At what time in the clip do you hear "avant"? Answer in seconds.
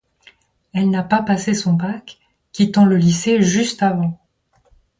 3.83-4.19